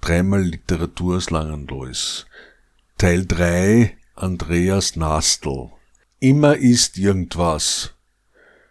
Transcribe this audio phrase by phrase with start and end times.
[0.00, 2.26] Dreimal Literatur aus Langenlois.
[2.98, 5.70] Teil 3 Andreas Nastl.
[6.20, 7.92] Immer ist irgendwas.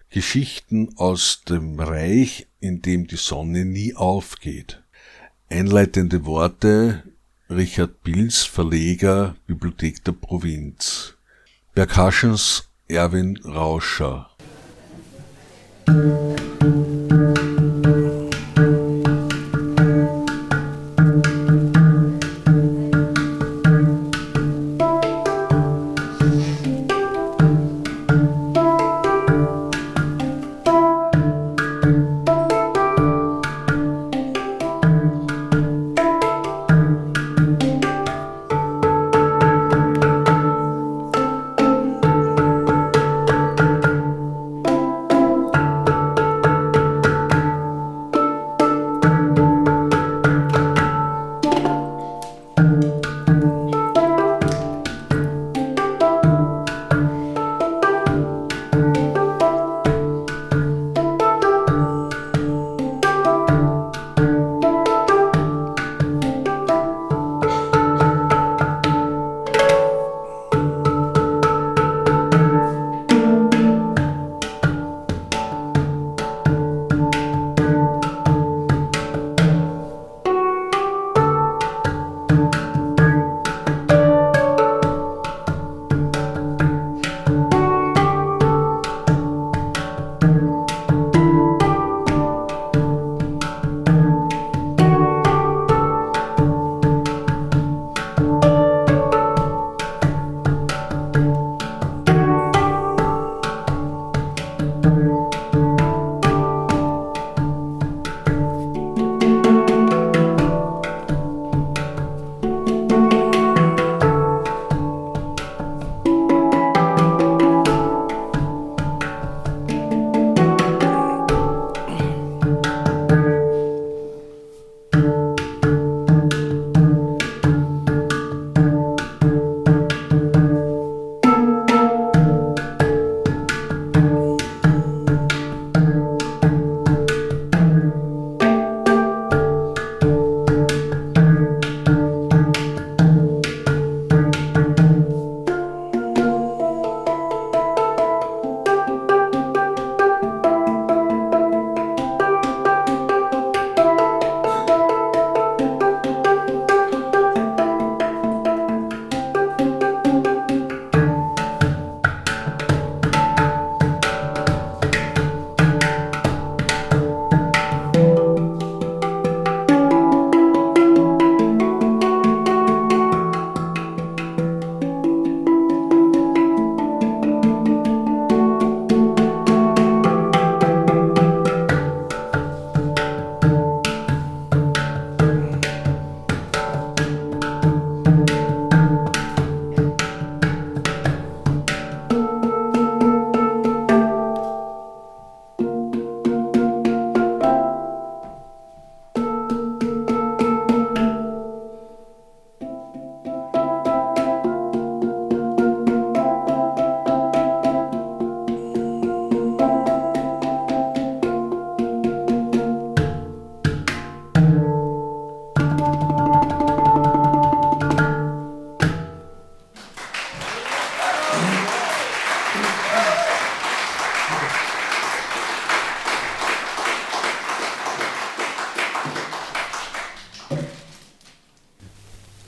[0.09, 4.81] Geschichten aus dem Reich, in dem die Sonne nie aufgeht.
[5.49, 7.03] Einleitende Worte
[7.49, 11.13] Richard Pils, Verleger, Bibliothek der Provinz.
[11.75, 14.31] Percussions Erwin Rauscher.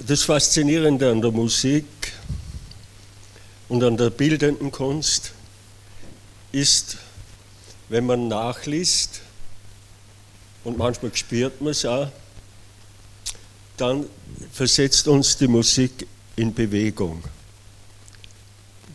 [0.08, 1.84] Das Faszinierende an der Musik
[3.68, 5.34] und an der bildenden Kunst
[6.54, 6.96] ist,
[7.90, 9.20] wenn man nachliest,
[10.64, 12.08] und manchmal spürt man es auch,
[13.76, 14.06] dann
[14.54, 16.08] versetzt uns die Musik
[16.38, 17.22] in Bewegung.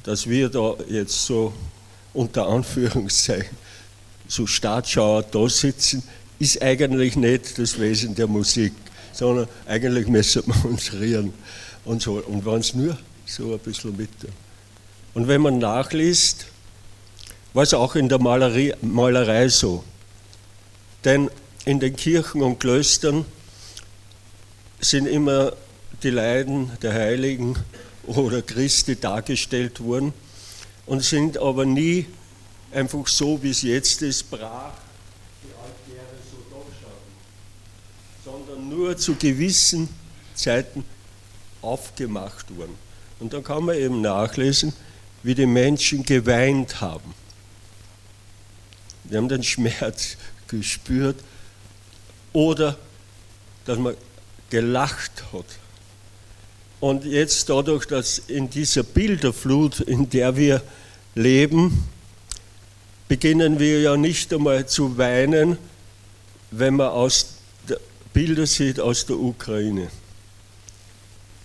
[0.05, 1.53] Dass wir da jetzt so
[2.15, 3.55] unter Anführungszeichen
[4.29, 6.03] so Startschauer da sitzen,
[6.39, 8.73] ist eigentlich nicht das Wesen der Musik
[9.13, 11.33] sondern eigentlich müssen wir uns rühren.
[11.85, 12.15] und so.
[12.15, 14.11] Und wenn es nur so ein bisschen mit.
[15.15, 16.47] Und wenn man nachliest,
[17.53, 19.85] war es auch in der Malerei, Malerei so.
[21.05, 21.31] Denn
[21.65, 23.25] in den Kirchen und Klöstern
[24.81, 25.53] sind immer
[26.03, 27.57] die Leiden der Heiligen
[28.07, 30.13] oder Christi dargestellt worden
[30.87, 32.07] und sind aber nie
[32.73, 34.73] einfach so, wie es jetzt ist, brach
[35.43, 36.93] die Altäre so durchschauen,
[38.25, 39.89] sondern nur zu gewissen
[40.35, 40.85] Zeiten
[41.61, 42.75] aufgemacht worden.
[43.21, 44.73] Und dann kann man eben nachlesen,
[45.23, 47.15] wie die Menschen geweint haben.
[49.05, 50.17] Die haben den Schmerz
[50.49, 51.17] gespürt
[52.33, 52.79] oder
[53.65, 53.95] dass man
[54.51, 55.45] gelacht hat.
[56.81, 60.63] Und jetzt dadurch, dass in dieser Bilderflut, in der wir
[61.15, 61.85] leben,
[63.07, 65.59] beginnen wir ja nicht einmal zu weinen,
[66.51, 67.42] wenn man aus
[68.13, 69.89] Bilder sieht aus der Ukraine,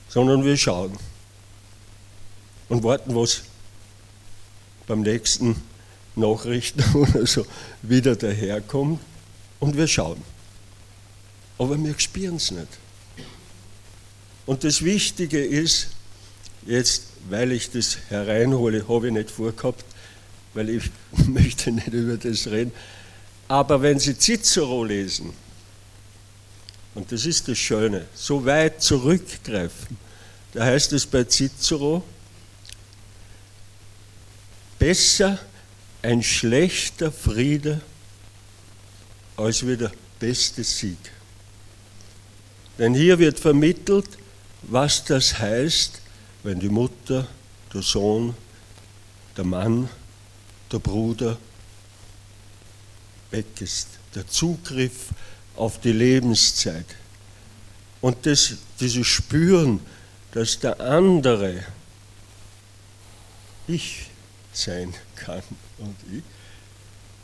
[0.09, 0.97] sondern wir schauen
[2.69, 3.43] und warten, was
[4.85, 5.61] beim nächsten
[6.15, 7.45] Nachrichten oder so
[7.81, 8.99] wieder daherkommt
[9.59, 10.21] und wir schauen.
[11.57, 12.67] Aber wir spüren es nicht.
[14.45, 15.87] Und das Wichtige ist,
[16.65, 19.83] jetzt, weil ich das hereinhole, habe ich nicht vorgehabt,
[20.53, 20.83] weil ich
[21.27, 22.71] möchte nicht über das reden,
[23.47, 25.33] aber wenn Sie Cicero lesen,
[26.97, 29.99] und das ist das Schöne, so weit zurückgreifen,
[30.53, 32.03] da heißt es bei Cicero,
[34.79, 35.37] besser
[36.01, 37.81] ein schlechter Friede
[39.35, 40.97] als wie der beste Sieg.
[42.79, 44.09] Denn hier wird vermittelt,
[44.63, 46.01] was das heißt,
[46.41, 47.27] wenn die Mutter,
[47.75, 48.33] der Sohn,
[49.37, 49.87] der Mann,
[50.71, 51.37] der Bruder
[53.29, 53.87] weg ist.
[54.15, 55.09] Der Zugriff
[55.57, 56.85] auf die Lebenszeit.
[58.01, 59.79] Und das, dieses Spüren,
[60.31, 61.63] dass der andere
[63.67, 64.07] ich
[64.53, 65.43] sein kann
[65.79, 66.23] und ich,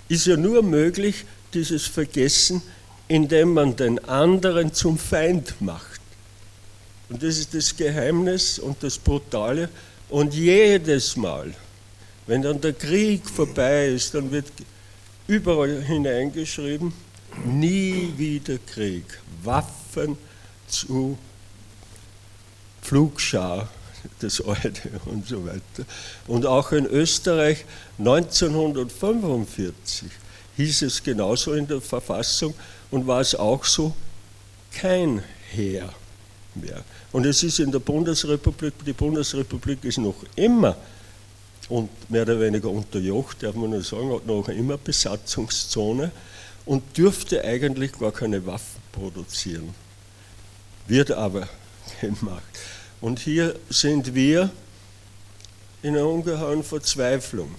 [0.10, 2.62] ist ja nur möglich, dieses Vergessen,
[3.08, 6.02] indem man den anderen zum Feind macht.
[7.10, 9.70] Und das ist das Geheimnis und das Brutale.
[10.10, 11.54] Und jedes Mal,
[12.28, 14.48] wenn dann der Krieg vorbei ist, dann wird
[15.28, 16.94] überall hineingeschrieben,
[17.46, 19.06] nie wieder Krieg.
[19.44, 20.18] Waffen
[20.68, 21.18] zu
[22.82, 23.70] Pflugschar
[24.20, 25.86] das Alte und so weiter.
[26.28, 27.66] Und auch in Österreich
[28.00, 30.10] 1945
[30.58, 32.54] hieß es genauso in der Verfassung
[32.92, 33.96] und war es auch so,
[34.72, 35.94] kein Heer
[36.56, 36.84] mehr.
[37.12, 40.78] Und es ist in der Bundesrepublik, die Bundesrepublik ist noch immer
[41.70, 46.12] und mehr oder weniger unterjocht, darf man nur sagen, hat noch immer Besatzungszone
[46.66, 49.74] und dürfte eigentlich gar keine Waffen produzieren.
[50.88, 51.48] Wird aber
[52.02, 52.44] gemacht.
[53.02, 54.50] Und hier sind wir
[55.82, 57.54] in einer ungeheuren Verzweiflung.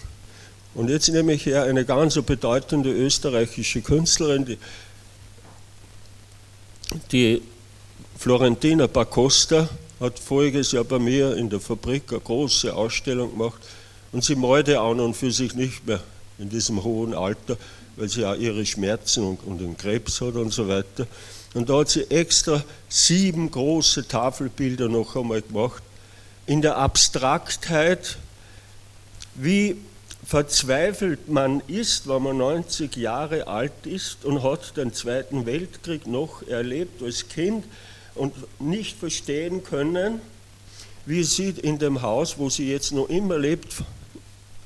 [0.75, 4.59] Und jetzt nehme ich her eine ganz bedeutende österreichische Künstlerin, die,
[7.12, 7.43] die
[8.19, 9.69] Florentina Bacosta,
[10.00, 13.62] hat voriges Jahr bei mir in der Fabrik eine große Ausstellung gemacht
[14.12, 16.00] und sie malte an und für sich nicht mehr
[16.39, 17.57] in diesem hohen Alter,
[17.96, 21.06] weil sie auch ihre Schmerzen und, und den Krebs hat und so weiter.
[21.55, 25.83] Und da hat sie extra sieben große Tafelbilder noch einmal gemacht.
[26.47, 28.19] In der Abstraktheit,
[29.35, 29.76] wie
[30.26, 36.42] verzweifelt man ist, wenn man 90 Jahre alt ist und hat den Zweiten Weltkrieg noch
[36.47, 37.64] erlebt als Kind
[38.14, 40.21] und nicht verstehen können,
[41.07, 43.75] wie sie in dem Haus, wo sie jetzt noch immer lebt,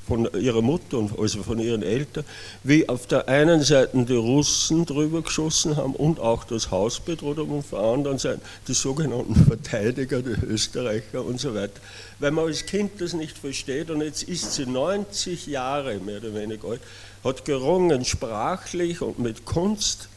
[0.08, 2.24] von ihrer Mutter und also von ihren Eltern,
[2.64, 7.36] wie auf der einen Seite die Russen drüber geschossen haben und auch das Haus bedroht
[7.36, 11.80] haben und auf der anderen Seite die sogenannten Verteidiger, die Österreicher und so weiter.
[12.18, 16.34] Weil man als Kind das nicht versteht und jetzt ist sie 90 Jahre mehr oder
[16.34, 16.80] weniger alt,
[17.22, 20.08] hat gerungen sprachlich und mit Kunst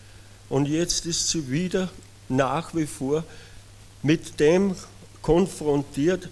[0.47, 1.89] und jetzt ist sie wieder
[2.29, 3.25] nach wie vor
[4.03, 4.73] mit dem
[5.21, 6.29] konfrontiert,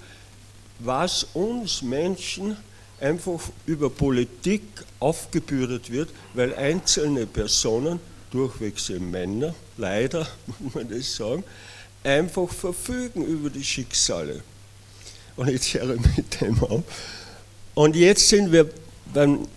[0.79, 2.55] was uns Menschen
[3.01, 4.61] einfach über Politik
[4.99, 7.99] aufgebürdet wird, weil einzelne Personen,
[8.31, 10.27] durchwegs Männer, leider
[10.59, 11.43] muss man das sagen,
[12.03, 14.41] einfach verfügen über die Schicksale.
[15.35, 16.83] Und jetzt höre ich mit dem auf.
[17.73, 18.69] Und jetzt sind wir
[19.13, 19.47] beim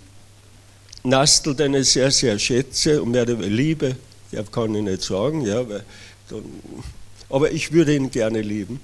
[1.02, 3.96] Nastel, den ich sehr, sehr schätze und mehr liebe,
[4.30, 5.84] der kann ich nicht sagen, ja, weil,
[7.28, 8.80] aber ich würde ihn gerne lieben.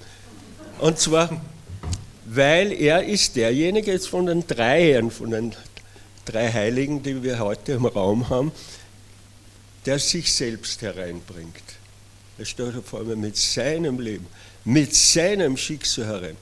[0.79, 1.41] Und zwar
[2.31, 5.55] weil er ist derjenige jetzt von den Dreien, von den
[6.25, 8.51] drei Heiligen, die wir heute im Raum haben,
[9.85, 11.63] der sich selbst hereinbringt.
[12.37, 14.27] Er stellt vor allem mit seinem Leben,
[14.63, 16.37] mit seinem Schicksal herein.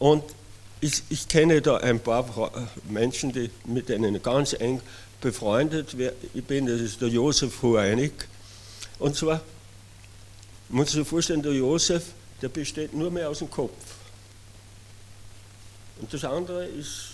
[0.00, 0.24] Und
[0.80, 4.80] ich, ich kenne da ein paar Menschen, die, mit denen ich ganz eng
[5.20, 5.94] befreundet
[6.34, 8.12] ich bin, das ist der Josef Hueinig.
[8.98, 9.42] Und zwar,
[10.70, 12.02] muss sich vorstellen, der Josef,
[12.42, 13.99] der besteht nur mehr aus dem Kopf.
[16.00, 17.10] Und das andere ist,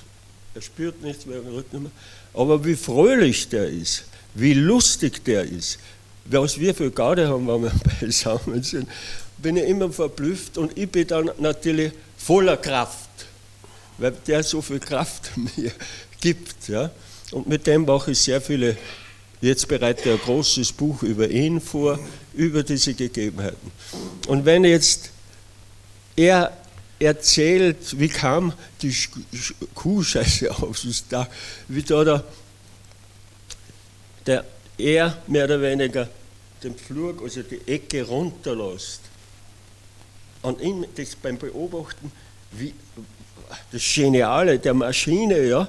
[0.54, 1.90] er spürt nichts mehr, mehr.
[2.34, 5.78] Aber wie fröhlich der ist, wie lustig der ist,
[6.24, 8.88] was wir für Garde haben, wenn wir beisammen sind,
[9.38, 13.08] bin ich immer verblüfft und ich bin dann natürlich voller Kraft,
[13.98, 15.72] weil der so viel Kraft mir
[16.20, 16.68] gibt.
[16.68, 16.90] Ja?
[17.32, 18.76] Und mit dem mache ich sehr viele,
[19.40, 21.98] jetzt bereite ein großes Buch über ihn vor,
[22.34, 23.70] über diese Gegebenheiten.
[24.26, 25.10] Und wenn jetzt
[26.16, 26.56] er
[26.98, 28.94] erzählt, wie kam die
[29.74, 31.28] Kuhscheiße aufs Dach,
[31.68, 32.24] wie da der,
[34.26, 34.44] der
[34.78, 36.08] er mehr oder weniger
[36.62, 39.00] den Flur, also die Ecke runterlässt.
[40.42, 42.10] Und ihn, das beim Beobachten,
[42.52, 42.74] wie,
[43.70, 45.68] das Geniale der Maschine, ja,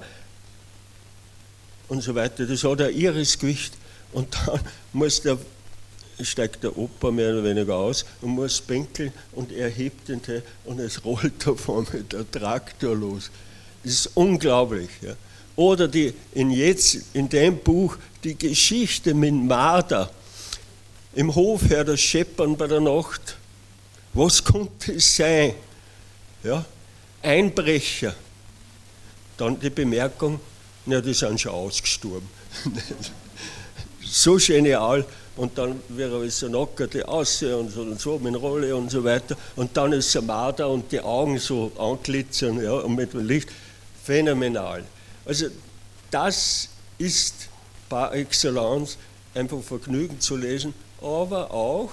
[1.88, 3.74] und so weiter, das hat ein irres Gewicht.
[4.12, 4.60] Und dann
[4.94, 5.38] muss der,
[6.22, 10.44] steigt der Opa mehr oder weniger aus und muss bänkeln und er hebt den Teil
[10.66, 13.30] und es rollt davon mit der Traktor los.
[13.84, 14.90] Das ist unglaublich.
[15.02, 15.14] Ja.
[15.56, 20.12] Oder die, in, jetzt, in dem Buch die Geschichte mit Marder
[21.16, 23.38] im Hof her das Scheppern bei der Nacht.
[24.14, 25.54] Was konnte es sein?
[26.44, 26.64] Ja,
[27.22, 28.16] Einbrecher.
[29.38, 30.40] Dann die Bemerkung,
[30.86, 32.28] na, die sind schon ausgestorben.
[34.04, 35.06] so genial.
[35.38, 39.04] Und dann wäre es so nackerte Ausse und so und so mit Rolle und so
[39.04, 39.38] weiter.
[39.56, 43.50] Und dann ist er Marder und die Augen so anglitzern ja, und mit Licht.
[44.04, 44.84] Phänomenal.
[45.26, 45.48] Also
[46.10, 47.50] das ist
[47.90, 48.98] par excellence
[49.34, 51.92] einfach Vergnügen zu lesen, aber auch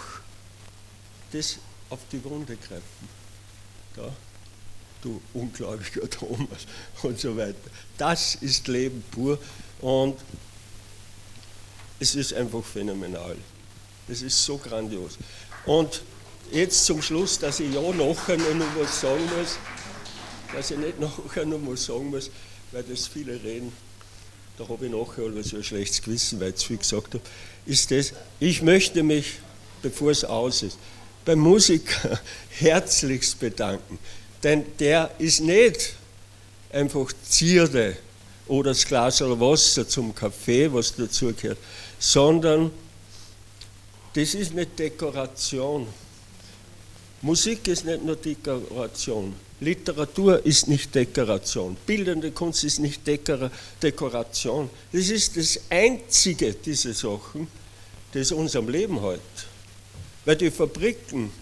[1.32, 1.58] das
[1.90, 3.08] auf die Wunde greifen.
[3.96, 4.10] Da,
[5.02, 6.66] du ungläubiger Thomas
[7.02, 7.54] und so weiter.
[7.98, 9.38] Das ist Leben pur
[9.80, 10.16] und
[12.00, 13.36] es ist einfach phänomenal.
[14.08, 15.18] Es ist so grandios.
[15.66, 16.02] Und
[16.52, 19.56] jetzt zum Schluss, dass ich ja nachher noch was sagen muss,
[20.54, 22.30] dass ich nicht nachher noch was sagen muss,
[22.72, 23.72] weil das viele reden
[24.56, 27.24] da habe ich nachher so ein schlechtes Gewissen, weil ich zu viel gesagt habe,
[27.66, 29.38] ist das, ich möchte mich,
[29.82, 30.78] bevor es aus ist,
[31.24, 32.20] beim Musiker
[32.50, 33.98] herzlichst bedanken.
[34.42, 35.94] Denn der ist nicht
[36.72, 37.96] einfach Zierde
[38.46, 41.58] oder das Glas Wasser zum Kaffee, was dazugehört,
[42.04, 42.70] sondern
[44.12, 45.87] das ist nicht Dekoration.
[47.23, 49.34] Musik ist nicht nur Dekoration.
[49.61, 51.75] Literatur ist nicht Dekoration.
[51.87, 54.68] Bildende Kunst ist nicht Dekoration.
[54.92, 57.49] Das ist das Einzige, diese Sachen,
[58.12, 59.20] das unserem Leben hält.
[60.26, 61.32] Weil die Fabriken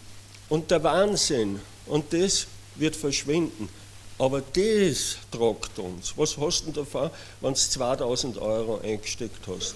[0.49, 3.69] und der Wahnsinn und das wird verschwinden.
[4.17, 6.15] Aber das tragt uns.
[6.17, 9.75] Was hast du davon, wenn du 2000 Euro eingesteckt hast?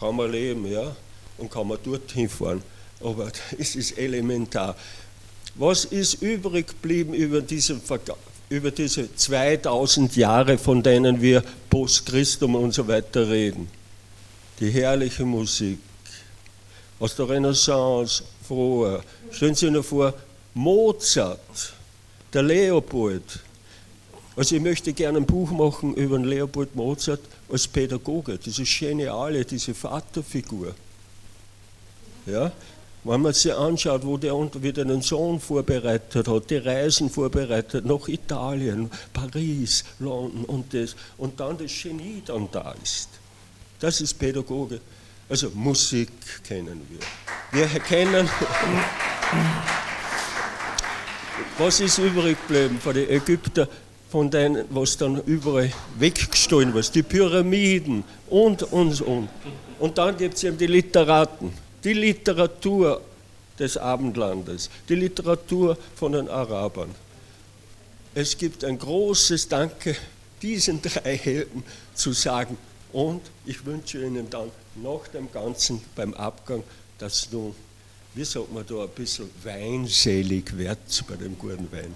[0.00, 0.96] Kann man leben, ja,
[1.36, 2.62] und kann man dorthin fahren.
[3.00, 4.74] Aber es ist elementar.
[5.54, 7.78] Was ist übrig geblieben über diese,
[8.48, 13.68] über diese 2000 Jahre, von denen wir Post Christum und so weiter reden?
[14.58, 15.78] Die herrliche Musik
[16.98, 19.02] aus der Renaissance, früher.
[19.30, 20.14] Stellen Sie sich vor,
[20.54, 21.72] Mozart,
[22.32, 23.40] der Leopold.
[24.36, 29.44] Also ich möchte gerne ein Buch machen über den Leopold Mozart als Pädagoge, diese geniale,
[29.44, 30.74] diese Vaterfigur.
[32.26, 32.52] Ja,
[33.02, 38.08] wenn man sich anschaut, wo der wieder einen Sohn vorbereitet hat, die Reisen vorbereitet nach
[38.08, 43.08] Italien, Paris, London und das, und dann das Genie dann da ist.
[43.78, 44.80] Das ist Pädagoge.
[45.30, 46.10] Also Musik
[46.44, 46.98] kennen wir.
[47.52, 48.28] Wir kennen.
[51.58, 53.68] Was ist übrig geblieben von den Ägyptern,
[54.10, 56.82] von denen, was dann überall weggestohlen war?
[56.82, 59.28] Die Pyramiden und, und, und.
[59.78, 61.52] Und dann gibt es eben die Literaten
[61.84, 63.00] die Literatur
[63.58, 66.94] des Abendlandes, die Literatur von den Arabern.
[68.14, 69.96] Es gibt ein großes Danke
[70.42, 71.62] diesen drei Helden
[71.94, 72.56] zu sagen
[72.92, 76.62] und ich wünsche Ihnen dann nach dem Ganzen beim Abgang,
[76.98, 77.54] dass nun,
[78.14, 81.94] wie sagt man da, ein bisschen weinselig wird bei dem guten Wein.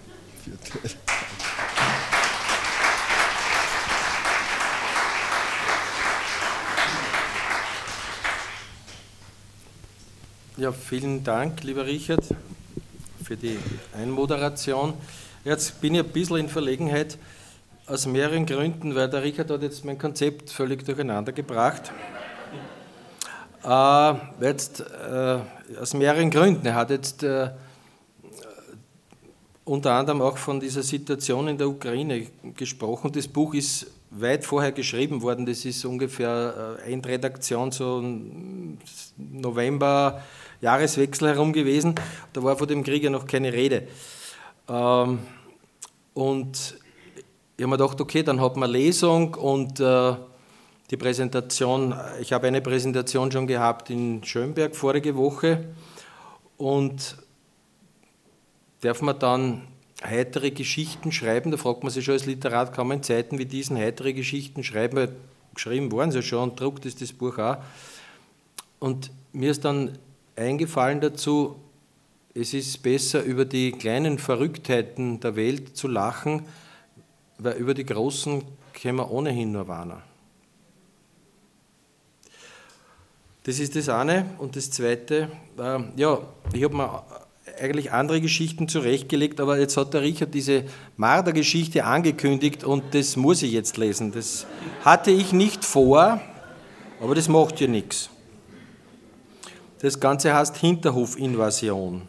[10.56, 12.22] Ja, vielen Dank, lieber Richard,
[13.24, 13.58] für die
[13.92, 14.94] Einmoderation.
[15.44, 17.18] Jetzt bin ich ein bisschen in Verlegenheit
[17.88, 21.90] aus mehreren Gründen, weil der Richard hat jetzt mein Konzept völlig durcheinander gebracht.
[23.64, 25.38] Äh, jetzt äh,
[25.80, 26.64] aus mehreren Gründen.
[26.64, 27.50] Er hat jetzt äh,
[29.64, 33.10] unter anderem auch von dieser Situation in der Ukraine gesprochen.
[33.10, 35.46] Das Buch ist weit vorher geschrieben worden.
[35.46, 38.00] Das ist ungefähr äh, Endredaktion so
[39.16, 40.22] November,
[40.64, 41.94] Jahreswechsel herum gewesen.
[42.32, 43.86] Da war vor dem Krieg ja noch keine Rede.
[44.66, 45.18] Ähm,
[46.14, 46.78] und
[47.56, 50.14] ich habe mir gedacht, okay, dann hat man Lesung und äh,
[50.90, 51.94] die Präsentation.
[52.18, 55.66] Ich habe eine Präsentation schon gehabt in Schönberg vorige Woche
[56.56, 57.16] und
[58.80, 59.68] darf man dann
[60.02, 61.50] heitere Geschichten schreiben.
[61.50, 64.64] Da fragt man sich schon als Literat, kann man in Zeiten wie diesen heitere Geschichten
[64.64, 64.96] schreiben?
[64.96, 65.16] Weil
[65.54, 67.58] geschrieben waren sie schon und druckt ist das Buch auch.
[68.78, 69.98] Und mir ist dann
[70.36, 71.56] eingefallen dazu,
[72.34, 76.42] es ist besser, über die kleinen Verrücktheiten der Welt zu lachen,
[77.38, 80.02] weil über die großen können wir ohnehin nur warnen.
[83.44, 84.26] Das ist das eine.
[84.38, 86.18] Und das zweite, äh, ja,
[86.52, 87.04] ich habe mir
[87.60, 90.64] eigentlich andere Geschichten zurechtgelegt, aber jetzt hat der Richard diese
[90.96, 94.12] Marder-Geschichte angekündigt und das muss ich jetzt lesen.
[94.12, 94.46] Das
[94.84, 96.20] hatte ich nicht vor,
[97.00, 98.10] aber das macht ja nichts.
[99.84, 102.08] Das Ganze heißt Hinterhofinvasion.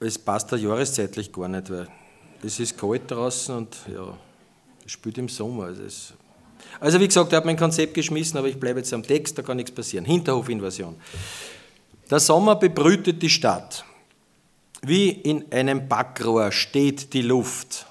[0.00, 1.86] Es passt da jahreszeitlich gar nicht, weil
[2.42, 4.18] es ist kalt draußen und ja,
[4.84, 5.66] es spielt im Sommer.
[5.66, 6.14] Also, es
[6.80, 9.42] also wie gesagt, er hat mein Konzept geschmissen, aber ich bleibe jetzt am Text, da
[9.42, 10.04] kann nichts passieren.
[10.04, 10.96] Hinterhofinvasion.
[12.10, 13.84] Der Sommer bebrütet die Stadt.
[14.82, 17.86] Wie in einem Backrohr steht die Luft.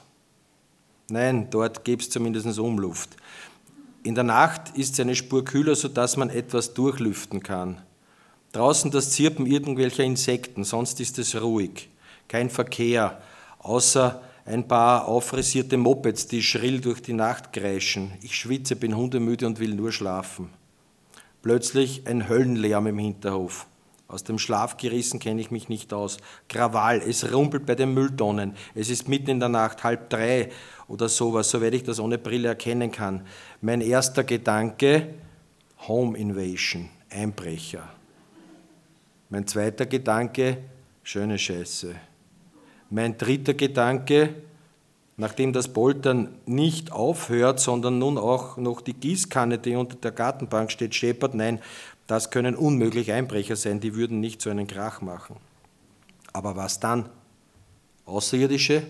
[1.07, 3.15] Nein, dort gibt es zumindest Umluft.
[4.03, 7.81] In der Nacht ist es eine Spur kühler, sodass man etwas durchlüften kann.
[8.51, 11.89] Draußen das Zirpen irgendwelcher Insekten, sonst ist es ruhig.
[12.27, 13.21] Kein Verkehr,
[13.59, 18.13] außer ein paar auffrisierte Mopeds, die schrill durch die Nacht kreischen.
[18.21, 20.49] Ich schwitze, bin hundemüde und will nur schlafen.
[21.43, 23.67] Plötzlich ein Höllenlärm im Hinterhof.
[24.11, 26.17] Aus dem Schlaf gerissen kenne ich mich nicht aus.
[26.49, 28.55] Krawall, es rumpelt bei den Mülltonnen.
[28.75, 30.49] Es ist mitten in der Nacht, halb drei
[30.89, 33.25] oder sowas, soweit ich das ohne Brille erkennen kann.
[33.61, 35.13] Mein erster Gedanke,
[35.87, 37.87] Home Invasion, Einbrecher.
[39.29, 40.57] Mein zweiter Gedanke,
[41.03, 41.95] schöne Scheiße.
[42.89, 44.35] Mein dritter Gedanke,
[45.15, 50.69] nachdem das Poltern nicht aufhört, sondern nun auch noch die Gießkanne, die unter der Gartenbank
[50.69, 51.61] steht, scheppert, nein,
[52.11, 55.37] das können unmöglich Einbrecher sein, die würden nicht so einen Krach machen.
[56.33, 57.07] Aber was dann?
[58.05, 58.83] Außerirdische,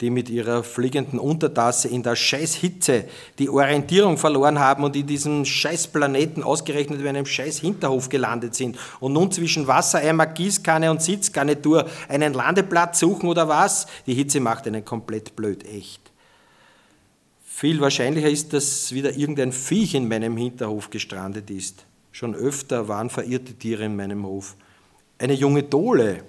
[0.00, 3.04] die mit ihrer fliegenden Untertasse in der Scheißhitze
[3.38, 9.12] die Orientierung verloren haben und in diesem Scheißplaneten ausgerechnet in einem Scheißhinterhof gelandet sind und
[9.12, 13.86] nun zwischen Wassereimer, Gießkanne und Sitzgarnitur einen Landeplatz suchen oder was?
[14.08, 16.00] Die Hitze macht einen komplett blöd, echt.
[17.44, 21.86] Viel wahrscheinlicher ist, dass wieder irgendein Viech in meinem Hinterhof gestrandet ist.
[22.14, 24.54] Schon öfter waren verirrte Tiere in meinem Hof.
[25.18, 26.22] Eine junge Dole,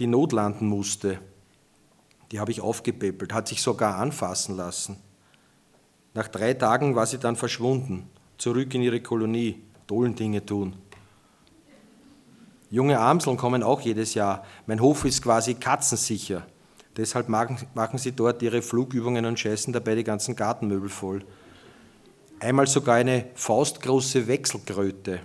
[0.00, 1.20] die notlanden musste,
[2.32, 4.96] die habe ich aufgepäppelt, hat sich sogar anfassen lassen.
[6.12, 10.74] Nach drei Tagen war sie dann verschwunden, zurück in ihre Kolonie, Dolendinge tun.
[12.68, 14.44] Junge Amseln kommen auch jedes Jahr.
[14.66, 16.44] Mein Hof ist quasi katzensicher.
[16.96, 21.24] Deshalb machen sie dort ihre Flugübungen und scheißen dabei die ganzen Gartenmöbel voll
[22.40, 25.20] einmal sogar eine faustgroße Wechselkröte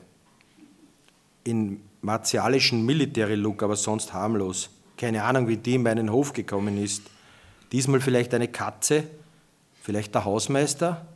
[1.43, 4.69] in martialischen Military-Look, aber sonst harmlos.
[4.97, 7.03] Keine Ahnung, wie die in meinen Hof gekommen ist.
[7.71, 9.03] Diesmal vielleicht eine Katze,
[9.81, 11.07] vielleicht der Hausmeister.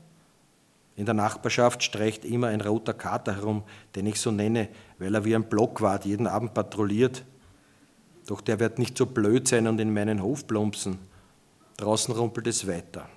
[0.96, 3.64] In der Nachbarschaft streicht immer ein roter Kater herum,
[3.96, 7.24] den ich so nenne, weil er wie ein Blockwart jeden Abend patrouilliert.
[8.28, 11.00] Doch der wird nicht so blöd sein und in meinen Hof plumpsen.
[11.78, 13.08] Draußen rumpelt es weiter.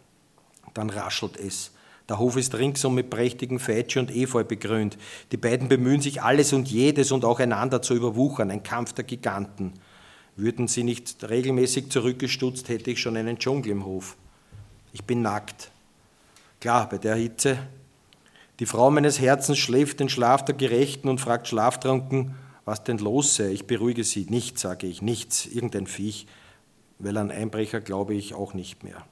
[0.74, 1.72] Dann raschelt es.
[2.12, 4.98] Der Hof ist ringsum mit prächtigen Feitsche und Efeu begrünt.
[5.32, 9.04] Die beiden bemühen sich, alles und jedes und auch einander zu überwuchern, ein Kampf der
[9.04, 9.72] Giganten.
[10.36, 14.18] Würden sie nicht regelmäßig zurückgestutzt, hätte ich schon einen Dschungel im Hof.
[14.92, 15.70] Ich bin nackt.
[16.60, 17.56] Klar, bei der Hitze.
[18.60, 22.34] Die Frau meines Herzens schläft den Schlaf der Gerechten und fragt schlaftrunken,
[22.66, 23.52] was denn los sei.
[23.52, 24.26] Ich beruhige sie.
[24.28, 26.26] Nichts, sage ich, nichts, irgendein Viech,
[26.98, 29.02] weil an Einbrecher glaube ich auch nicht mehr.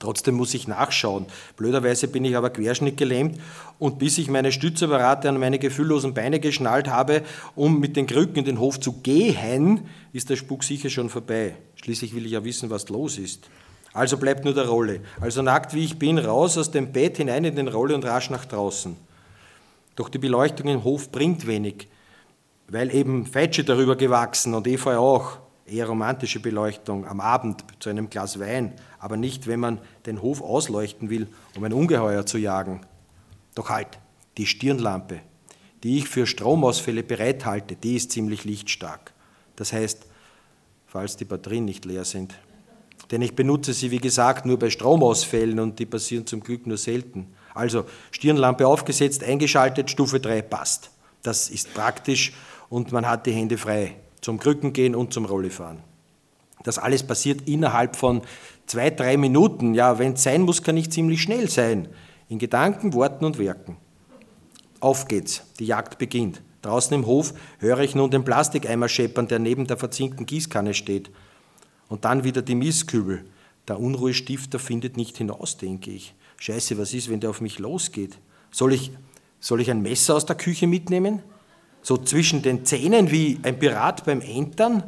[0.00, 1.26] Trotzdem muss ich nachschauen.
[1.58, 3.38] Blöderweise bin ich aber querschnittgelähmt
[3.78, 7.22] und bis ich meine Stützapparate an meine gefühllosen Beine geschnallt habe,
[7.54, 9.82] um mit den Krücken in den Hof zu gehen,
[10.14, 11.54] ist der Spuk sicher schon vorbei.
[11.76, 13.50] Schließlich will ich ja wissen, was los ist.
[13.92, 15.00] Also bleibt nur der Rolle.
[15.20, 18.30] Also nackt wie ich bin, raus aus dem Bett, hinein in den Rolle und rasch
[18.30, 18.96] nach draußen.
[19.96, 21.88] Doch die Beleuchtung im Hof bringt wenig,
[22.68, 28.10] weil eben Feitsche darüber gewachsen und Efeu auch eher romantische Beleuchtung am Abend zu einem
[28.10, 32.80] Glas Wein, aber nicht, wenn man den Hof ausleuchten will, um ein Ungeheuer zu jagen.
[33.54, 33.98] Doch halt,
[34.36, 35.20] die Stirnlampe,
[35.82, 39.12] die ich für Stromausfälle bereithalte, die ist ziemlich lichtstark.
[39.56, 40.06] Das heißt,
[40.86, 42.34] falls die Batterien nicht leer sind.
[43.10, 46.76] Denn ich benutze sie, wie gesagt, nur bei Stromausfällen und die passieren zum Glück nur
[46.76, 47.28] selten.
[47.54, 50.90] Also Stirnlampe aufgesetzt, eingeschaltet, Stufe 3 passt.
[51.22, 52.32] Das ist praktisch
[52.68, 55.78] und man hat die Hände frei zum Krücken gehen und zum Rollefahren.
[56.62, 58.22] Das alles passiert innerhalb von
[58.66, 59.74] zwei, drei Minuten.
[59.74, 61.88] Ja, wenn es sein muss, kann ich ziemlich schnell sein.
[62.28, 63.76] In Gedanken, Worten und Werken.
[64.80, 66.42] Auf geht's, die Jagd beginnt.
[66.62, 71.10] Draußen im Hof höre ich nun den Plastikeimer scheppern, der neben der verzinkten Gießkanne steht.
[71.88, 73.24] Und dann wieder die Misskübel.
[73.66, 76.14] Der Unruhestifter findet nicht hinaus, denke ich.
[76.38, 78.18] Scheiße, was ist, wenn der auf mich losgeht?
[78.50, 78.92] Soll ich,
[79.40, 81.22] soll ich ein Messer aus der Küche mitnehmen?
[81.82, 84.84] So zwischen den Zähnen wie ein Pirat beim Entern?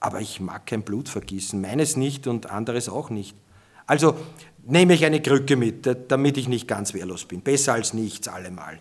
[0.00, 3.36] Aber ich mag kein Blut vergießen, meines nicht und anderes auch nicht.
[3.86, 4.16] Also
[4.64, 7.40] nehme ich eine Krücke mit, damit ich nicht ganz wehrlos bin.
[7.40, 8.78] Besser als nichts allemal.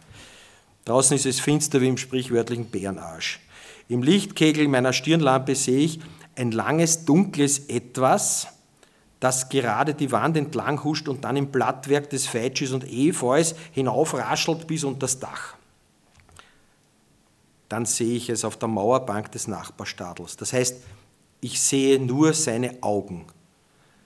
[0.85, 3.39] Draußen ist es finster wie im sprichwörtlichen Bärenarsch.
[3.87, 5.99] Im Lichtkegel meiner Stirnlampe sehe ich
[6.35, 8.47] ein langes, dunkles Etwas,
[9.19, 14.67] das gerade die Wand entlang huscht und dann im Blattwerk des Feitsches und Efeus hinaufraschelt
[14.67, 15.54] bis unter das Dach.
[17.69, 20.37] Dann sehe ich es auf der Mauerbank des Nachbarstadels.
[20.37, 20.83] Das heißt,
[21.41, 23.25] ich sehe nur seine Augen.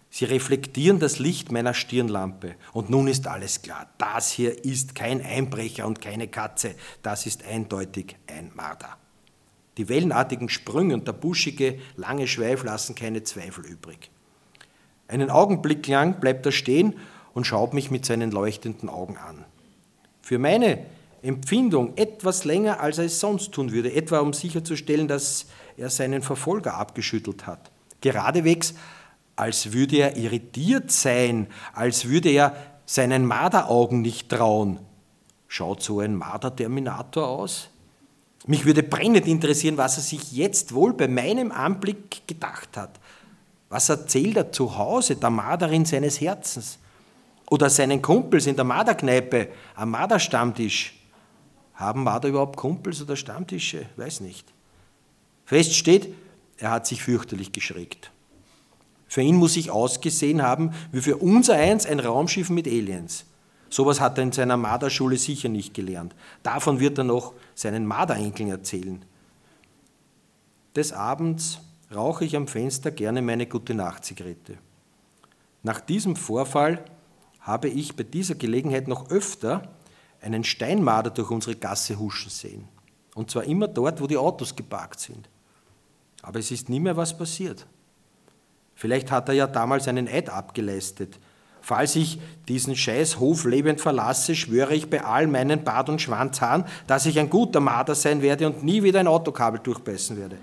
[0.09, 2.55] Sie reflektieren das Licht meiner Stirnlampe.
[2.73, 3.87] Und nun ist alles klar.
[3.97, 6.75] Das hier ist kein Einbrecher und keine Katze.
[7.03, 8.97] Das ist eindeutig ein Marder.
[9.77, 14.09] Die wellenartigen Sprünge und der buschige, lange Schweif lassen keine Zweifel übrig.
[15.07, 16.95] Einen Augenblick lang bleibt er stehen
[17.33, 19.45] und schaut mich mit seinen leuchtenden Augen an.
[20.21, 20.85] Für meine
[21.21, 26.21] Empfindung etwas länger, als er es sonst tun würde, etwa um sicherzustellen, dass er seinen
[26.21, 27.71] Verfolger abgeschüttelt hat.
[28.01, 28.73] Geradewegs,
[29.35, 32.55] als würde er irritiert sein, als würde er
[32.85, 34.79] seinen Marderaugen nicht trauen.
[35.47, 37.69] Schaut so ein Marder-Terminator aus?
[38.47, 42.99] Mich würde brennend interessieren, was er sich jetzt wohl bei meinem Anblick gedacht hat.
[43.69, 46.79] Was erzählt er zu Hause, der Marderin seines Herzens?
[47.49, 50.98] Oder seinen Kumpels in der Marderkneipe, am Marderstammtisch?
[51.79, 53.85] Haben Marder überhaupt Kumpels oder Stammtische?
[53.95, 54.53] Weiß nicht.
[55.45, 56.13] Fest steht,
[56.57, 58.11] er hat sich fürchterlich geschreckt.
[59.07, 63.25] Für ihn muss ich ausgesehen haben wie für unser eins ein Raumschiff mit Aliens.
[63.69, 66.13] Sowas hat er in seiner Marderschule sicher nicht gelernt.
[66.43, 69.05] Davon wird er noch seinen Marderenkeln erzählen.
[70.75, 71.61] Des Abends
[71.95, 74.57] rauche ich am Fenster gerne meine Gute-Nacht-Zigarette.
[75.63, 76.83] Nach diesem Vorfall
[77.39, 79.69] habe ich bei dieser Gelegenheit noch öfter
[80.21, 82.67] einen Steinmarder durch unsere Gasse huschen sehen.
[83.15, 85.29] Und zwar immer dort, wo die Autos geparkt sind.
[86.21, 87.65] Aber es ist nie mehr was passiert.
[88.75, 91.19] Vielleicht hat er ja damals einen Eid abgeleistet.
[91.61, 97.05] Falls ich diesen Scheißhof lebend verlasse, schwöre ich bei all meinen Bart- und Schwanzhaaren, dass
[97.05, 100.37] ich ein guter Marder sein werde und nie wieder ein Autokabel durchbeißen werde.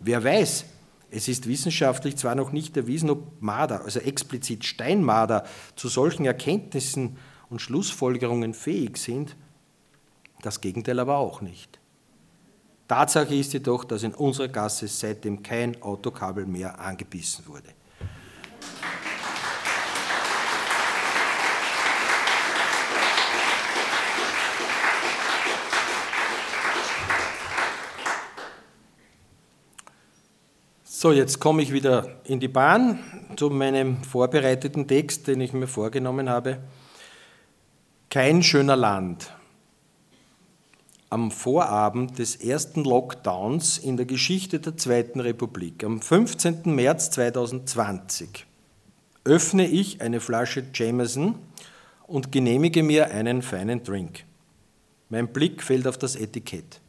[0.00, 0.64] Wer weiß,
[1.10, 5.44] es ist wissenschaftlich zwar noch nicht erwiesen, ob Marder, also explizit Steinmarder,
[5.76, 7.18] zu solchen Erkenntnissen
[7.52, 9.36] und Schlussfolgerungen fähig sind,
[10.40, 11.78] das Gegenteil aber auch nicht.
[12.88, 17.68] Tatsache ist jedoch, dass in unserer Gasse seitdem kein Autokabel mehr angebissen wurde.
[30.84, 32.98] So, jetzt komme ich wieder in die Bahn
[33.36, 36.58] zu meinem vorbereiteten Text, den ich mir vorgenommen habe.
[38.12, 39.32] Kein schöner Land.
[41.08, 46.74] Am Vorabend des ersten Lockdowns in der Geschichte der Zweiten Republik, am 15.
[46.74, 48.44] März 2020,
[49.24, 51.38] öffne ich eine Flasche Jameson
[52.06, 54.26] und genehmige mir einen feinen Drink.
[55.08, 56.82] Mein Blick fällt auf das Etikett.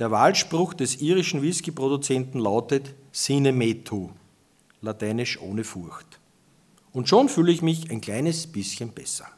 [0.00, 4.10] Der Wahlspruch des irischen Whisky-Produzenten lautet Sine metu,
[4.80, 6.18] lateinisch ohne Furcht.
[6.90, 9.28] Und schon fühle ich mich ein kleines bisschen besser.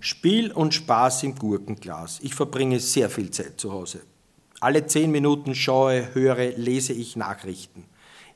[0.00, 2.20] Spiel und Spaß im Gurkenglas.
[2.22, 4.02] Ich verbringe sehr viel Zeit zu Hause.
[4.60, 7.84] Alle zehn Minuten schaue, höre, lese ich Nachrichten.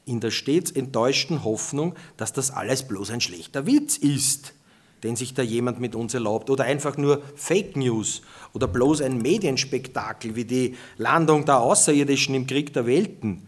[0.05, 4.55] In der stets enttäuschten Hoffnung, dass das alles bloß ein schlechter Witz ist,
[5.03, 6.51] den sich da jemand mit uns erlaubt.
[6.51, 8.23] Oder einfach nur Fake News
[8.53, 13.47] oder bloß ein Medienspektakel wie die Landung der Außerirdischen im Krieg der Welten.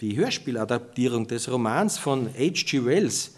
[0.00, 2.84] Die Hörspieladaptierung des Romans von H.G.
[2.84, 3.35] Wells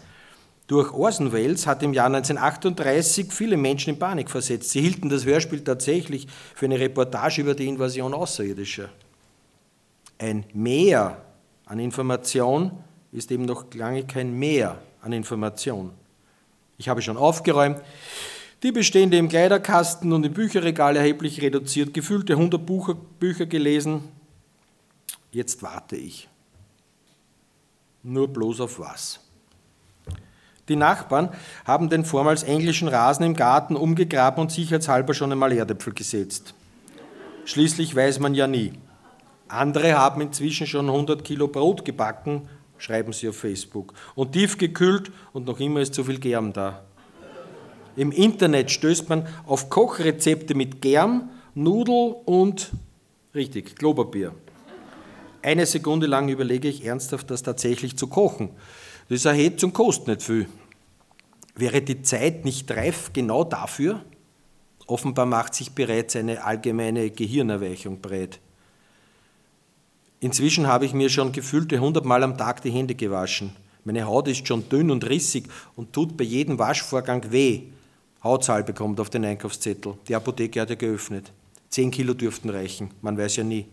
[0.69, 4.69] durch Orson Welles hat im Jahr 1938 viele Menschen in Panik versetzt.
[4.69, 8.89] Sie hielten das Hörspiel tatsächlich für eine Reportage über die Invasion Außerirdischer.
[10.19, 11.25] Ein Mehr
[11.65, 12.71] an Information
[13.11, 15.89] ist eben noch lange kein Mehr an Information.
[16.77, 17.81] Ich habe schon aufgeräumt.
[18.61, 24.03] Die bestehende im Kleiderkasten und im Bücherregal erheblich reduziert, gefühlte 100 Bücher, Bücher gelesen.
[25.31, 26.29] Jetzt warte ich.
[28.03, 29.19] Nur bloß auf was?
[30.69, 31.29] Die Nachbarn
[31.65, 36.53] haben den vormals englischen Rasen im Garten umgegraben und sicherheitshalber schon einmal Erdäpfel gesetzt.
[37.45, 38.73] Schließlich weiß man ja nie.
[39.47, 45.11] Andere haben inzwischen schon 100 Kilo Brot gebacken, schreiben sie auf Facebook, und tief gekühlt
[45.33, 46.83] und noch immer ist zu viel Germ da.
[47.95, 52.69] Im Internet stößt man auf Kochrezepte mit Germ, Nudel und,
[53.33, 54.33] richtig, Klopapier.
[55.41, 58.51] Eine Sekunde lang überlege ich ernsthaft, das tatsächlich zu kochen.
[59.09, 60.47] Das erhebt zum Kost nicht viel.
[61.55, 64.03] Wäre die Zeit nicht reif genau dafür?
[64.87, 68.39] Offenbar macht sich bereits eine allgemeine Gehirnerweichung breit.
[70.19, 73.55] Inzwischen habe ich mir schon gefühlte hundertmal am Tag die Hände gewaschen.
[73.85, 77.63] Meine Haut ist schon dünn und rissig und tut bei jedem Waschvorgang weh.
[78.23, 79.93] Hautzahl bekommt auf den Einkaufszettel.
[80.07, 81.31] Die Apotheke hat ja geöffnet.
[81.69, 83.65] Zehn Kilo dürften reichen, man weiß ja nie.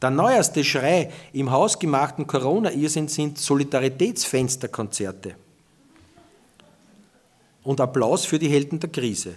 [0.00, 5.36] Der neuerste Schrei im hausgemachten Corona-Irrsinn sind Solidaritätsfensterkonzerte.
[7.62, 9.34] Und Applaus für die Helden der Krise.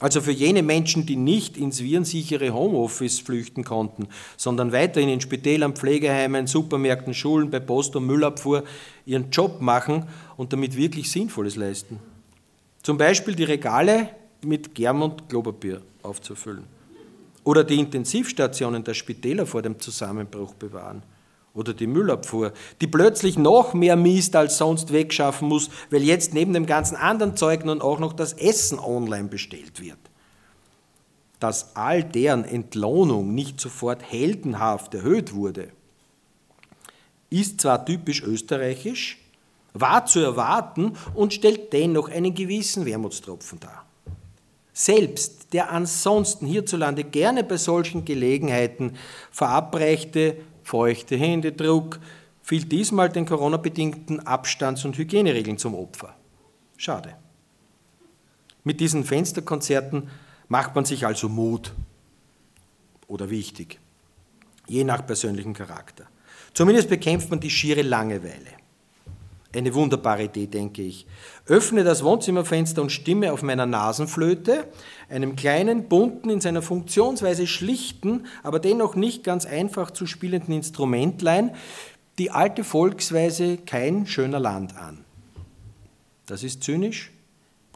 [0.00, 5.74] Also für jene Menschen, die nicht ins virensichere Homeoffice flüchten konnten, sondern weiterhin in Spitälern,
[5.74, 8.64] Pflegeheimen, Supermärkten, Schulen, bei Post- und Müllabfuhr
[9.06, 12.00] ihren Job machen und damit wirklich Sinnvolles leisten.
[12.82, 14.10] Zum Beispiel die Regale
[14.42, 16.64] mit Germ und Klopapier aufzufüllen
[17.44, 21.02] oder die Intensivstationen der Spitäler vor dem Zusammenbruch bewahren
[21.54, 26.52] oder die Müllabfuhr, die plötzlich noch mehr Mist als sonst wegschaffen muss, weil jetzt neben
[26.52, 29.98] dem ganzen anderen Zeug nun auch noch das Essen online bestellt wird.
[31.38, 35.68] Dass all deren Entlohnung nicht sofort heldenhaft erhöht wurde,
[37.30, 39.18] ist zwar typisch österreichisch,
[39.72, 43.84] war zu erwarten und stellt dennoch einen gewissen Wermutstropfen dar.
[44.72, 48.96] Selbst der ansonsten hierzulande gerne bei solchen Gelegenheiten
[49.30, 52.00] verabreichte feuchte Händedruck
[52.42, 56.16] fiel diesmal den Corona-bedingten Abstands- und Hygieneregeln zum Opfer.
[56.76, 57.16] Schade.
[58.64, 60.10] Mit diesen Fensterkonzerten
[60.48, 61.72] macht man sich also Mut
[63.06, 63.78] oder wichtig,
[64.66, 66.06] je nach persönlichem Charakter.
[66.54, 68.63] Zumindest bekämpft man die schiere Langeweile.
[69.54, 71.06] Eine wunderbare Idee, denke ich.
[71.46, 74.66] Öffne das Wohnzimmerfenster und stimme auf meiner Nasenflöte,
[75.08, 81.54] einem kleinen, bunten, in seiner Funktionsweise schlichten, aber dennoch nicht ganz einfach zu spielenden Instrumentlein,
[82.18, 85.04] die alte Volksweise Kein schöner Land an.
[86.26, 87.12] Das ist zynisch,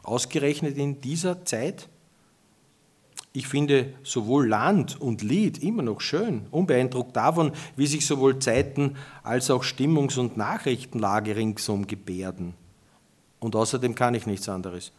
[0.03, 1.87] ausgerechnet in dieser Zeit.
[3.31, 8.95] Ich finde sowohl Land und Lied immer noch schön, unbeeindruckt davon, wie sich sowohl Zeiten
[9.21, 12.55] als auch Stimmungs- und Nachrichtenlage ringsum gebärden.
[13.39, 14.91] Und außerdem kann ich nichts anderes.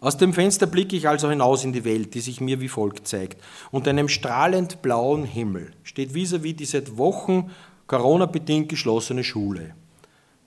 [0.00, 3.08] Aus dem Fenster blicke ich also hinaus in die Welt, die sich mir wie folgt
[3.08, 3.42] zeigt.
[3.70, 7.50] Unter einem strahlend blauen Himmel steht vis-à-vis -vis die seit Wochen
[7.86, 9.74] Corona-bedingt geschlossene Schule.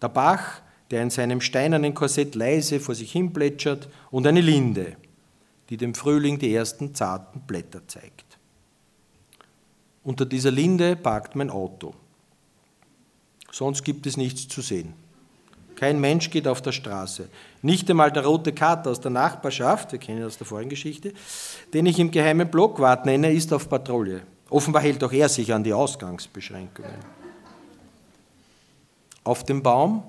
[0.01, 4.97] Der Bach, der in seinem steinernen Korsett leise vor sich hin plätschert, und eine Linde,
[5.69, 8.37] die dem Frühling die ersten zarten Blätter zeigt.
[10.03, 11.93] Unter dieser Linde parkt mein Auto.
[13.51, 14.93] Sonst gibt es nichts zu sehen.
[15.75, 17.29] Kein Mensch geht auf der Straße.
[17.61, 21.13] Nicht einmal der rote Kater aus der Nachbarschaft, wir kennen das aus der vorigen Geschichte,
[21.73, 24.23] den ich im geheimen Blockwart nenne, ist auf Patrouille.
[24.49, 26.95] Offenbar hält auch er sich an die Ausgangsbeschränkungen.
[29.23, 30.03] Auf dem Baum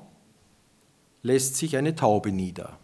[1.22, 2.78] lässt sich eine Taube nieder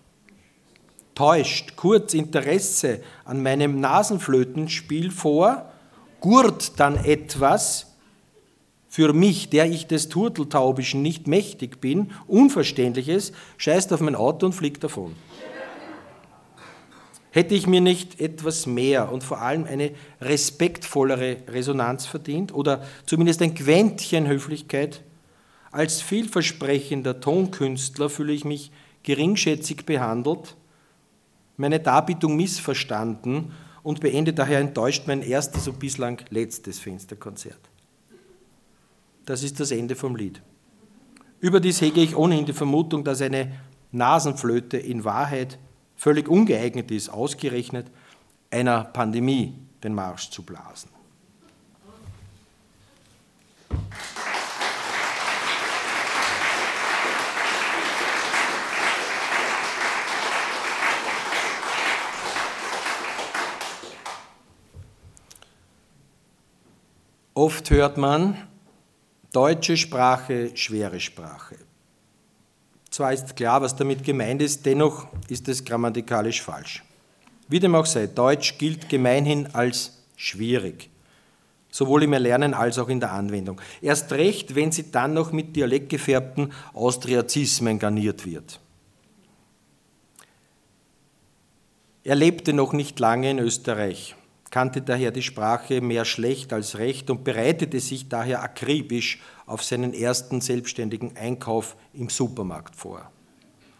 [1.16, 5.68] täuscht kurz Interesse an meinem Nasenflötenspiel vor,
[6.20, 7.94] gurt dann etwas,
[8.88, 14.52] für mich, der ich des Turteltaubischen nicht mächtig bin, Unverständliches, scheißt auf mein Auto und
[14.52, 15.14] fliegt davon.
[17.30, 19.90] Hätte ich mir nicht etwas mehr und vor allem eine
[20.22, 25.02] respektvollere Resonanz verdient oder zumindest ein Quäntchen Höflichkeit?
[25.70, 28.70] Als vielversprechender Tonkünstler fühle ich mich
[29.02, 30.56] geringschätzig behandelt
[31.56, 37.60] meine Darbietung missverstanden und beende daher enttäuscht mein erstes und bislang letztes Fensterkonzert.
[39.24, 40.42] Das ist das Ende vom Lied.
[41.40, 43.52] Überdies hege ich ohnehin die Vermutung, dass eine
[43.92, 45.58] Nasenflöte in Wahrheit
[45.96, 47.90] völlig ungeeignet ist, ausgerechnet
[48.50, 50.95] einer Pandemie den Marsch zu blasen.
[67.36, 68.34] Oft hört man,
[69.30, 71.56] deutsche Sprache, schwere Sprache.
[72.88, 76.82] Zwar ist klar, was damit gemeint ist, dennoch ist es grammatikalisch falsch.
[77.46, 80.88] Wie dem auch sei, Deutsch gilt gemeinhin als schwierig,
[81.70, 83.60] sowohl im Erlernen als auch in der Anwendung.
[83.82, 88.60] Erst recht, wenn sie dann noch mit dialektgefärbten Austriazismen garniert wird.
[92.02, 94.16] Er lebte noch nicht lange in Österreich,
[94.50, 99.94] kannte daher die Sprache mehr schlecht als recht und bereitete sich daher akribisch auf seinen
[99.94, 103.10] ersten selbstständigen Einkauf im Supermarkt vor.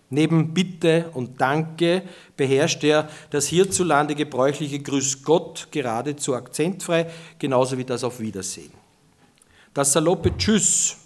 [0.08, 2.02] Neben Bitte und Danke
[2.36, 8.70] beherrscht er das hierzulande gebräuchliche Grüß Gott geradezu akzentfrei, genauso wie das auf Wiedersehen.
[9.74, 10.96] Das saloppe Tschüss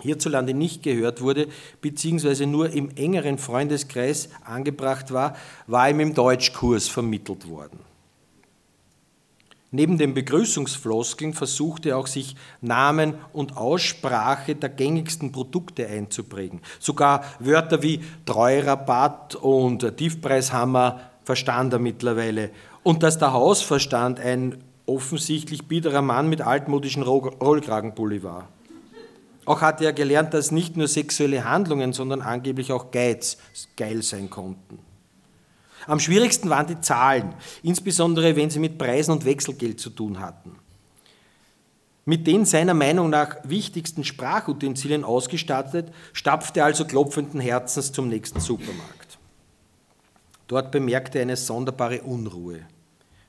[0.00, 1.48] hierzulande nicht gehört wurde,
[1.80, 7.80] beziehungsweise nur im engeren Freundeskreis angebracht war, war ihm im Deutschkurs vermittelt worden.
[9.70, 16.62] Neben den Begrüßungsfloskeln versuchte er auch sich Namen und Aussprache der gängigsten Produkte einzuprägen.
[16.78, 22.50] Sogar Wörter wie Treurabatt und Tiefpreishammer verstand er mittlerweile.
[22.82, 28.48] Und dass der Hausverstand ein offensichtlich biederer Mann mit altmodischen Rollkragenpulli war.
[29.44, 33.36] Auch hatte er gelernt, dass nicht nur sexuelle Handlungen, sondern angeblich auch Geiz
[33.76, 34.78] geil sein konnten.
[35.88, 40.54] Am schwierigsten waren die Zahlen, insbesondere wenn sie mit Preisen und Wechselgeld zu tun hatten.
[42.04, 48.38] Mit den seiner Meinung nach wichtigsten Sprachutensilien ausgestattet, stapfte er also klopfenden Herzens zum nächsten
[48.38, 49.18] Supermarkt.
[50.46, 52.60] Dort bemerkte er eine sonderbare Unruhe.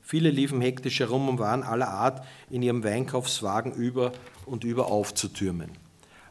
[0.02, 4.12] Viele liefen hektisch herum und waren aller Art in ihrem Weinkaufswagen über
[4.46, 5.70] und über aufzutürmen.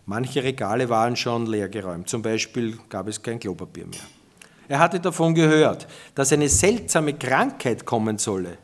[0.05, 4.18] Manche Regale waren schon leergeräumt, zum Beispiel gab es kein Klopapier mehr.
[4.69, 8.59] Er hatte davon gehört, dass eine seltsame Krankheit kommen solle.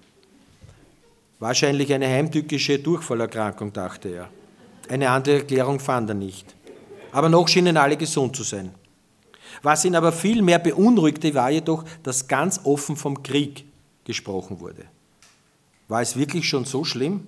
[1.38, 4.28] Wahrscheinlich eine heimtückische Durchfallerkrankung, dachte er.
[4.88, 6.54] Eine andere Erklärung fand er nicht.
[7.10, 8.74] Aber noch schienen alle gesund zu sein.
[9.62, 13.64] Was ihn aber viel mehr beunruhigte, war jedoch, dass ganz offen vom Krieg
[14.04, 14.84] gesprochen wurde.
[15.88, 17.26] War es wirklich schon so schlimm?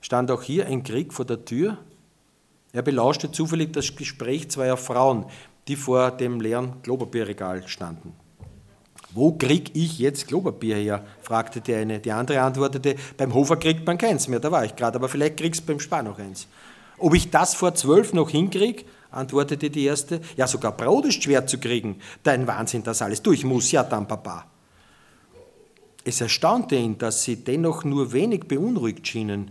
[0.00, 1.78] Stand auch hier ein Krieg vor der Tür?
[2.72, 5.26] Er belauschte zufällig das Gespräch zweier Frauen,
[5.68, 8.14] die vor dem leeren Klopapierregal standen.
[9.12, 11.04] Wo krieg ich jetzt Klopapier her?
[11.22, 11.98] fragte die eine.
[11.98, 15.36] Die andere antwortete, beim Hofer kriegt man keins mehr, da war ich gerade, aber vielleicht
[15.36, 16.46] kriegst du beim Spar noch eins.
[16.98, 18.86] Ob ich das vor zwölf noch hinkrieg?
[19.10, 20.20] antwortete die erste.
[20.36, 21.96] Ja, sogar Brot ist schwer zu kriegen.
[22.22, 23.22] Dein Wahnsinn, das alles.
[23.22, 24.46] Du, ich muss ja dann, Papa.
[26.04, 29.50] Es erstaunte ihn, dass sie dennoch nur wenig beunruhigt schienen.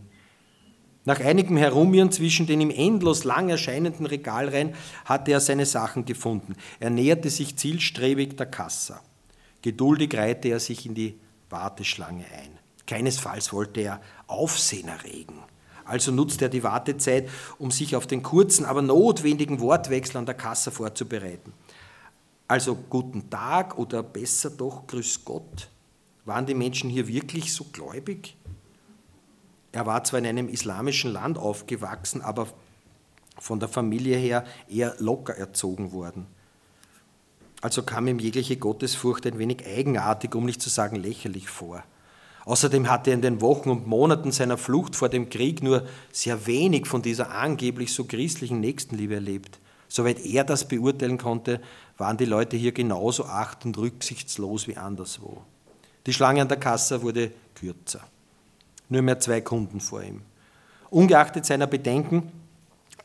[1.09, 6.55] Nach einigem Herumirren zwischen den ihm endlos lang erscheinenden Regalreihen hatte er seine Sachen gefunden.
[6.79, 9.01] Er näherte sich zielstrebig der Kassa.
[9.63, 11.19] Geduldig reihte er sich in die
[11.49, 12.59] Warteschlange ein.
[12.85, 15.39] Keinesfalls wollte er Aufsehen erregen.
[15.83, 20.35] Also nutzte er die Wartezeit, um sich auf den kurzen, aber notwendigen Wortwechsel an der
[20.35, 21.53] Kasse vorzubereiten.
[22.47, 25.69] Also guten Tag oder besser doch Grüß Gott.
[26.25, 28.35] Waren die Menschen hier wirklich so gläubig?
[29.71, 32.47] Er war zwar in einem islamischen Land aufgewachsen, aber
[33.39, 36.25] von der Familie her eher locker erzogen worden.
[37.61, 41.83] Also kam ihm jegliche Gottesfurcht ein wenig eigenartig, um nicht zu sagen lächerlich vor.
[42.45, 46.47] Außerdem hatte er in den Wochen und Monaten seiner Flucht vor dem Krieg nur sehr
[46.47, 49.59] wenig von dieser angeblich so christlichen Nächstenliebe erlebt.
[49.87, 51.61] Soweit er das beurteilen konnte,
[51.97, 55.41] waren die Leute hier genauso acht- und rücksichtslos wie anderswo.
[56.05, 58.01] Die Schlange an der Kasse wurde kürzer
[58.89, 60.21] nur mehr zwei Kunden vor ihm.
[60.89, 62.31] Ungeachtet seiner Bedenken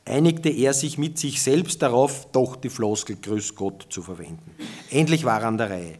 [0.05, 4.55] einigte er sich mit sich selbst darauf, doch die Floskel Grüß Gott zu verwenden.
[4.91, 5.99] Endlich war er an der Reihe.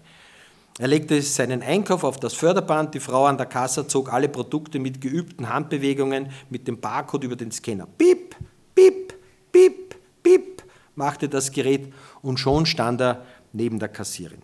[0.79, 4.81] Er legte seinen Einkauf auf das Förderband, die Frau an der Kasse zog alle Produkte
[4.81, 7.87] mit geübten Handbewegungen mit dem Barcode über den Scanner.
[7.87, 8.35] Piep,
[8.75, 9.15] piep,
[9.53, 10.65] piep, piep,
[10.97, 11.93] machte das Gerät
[12.23, 14.43] und schon stand er neben der Kassierin.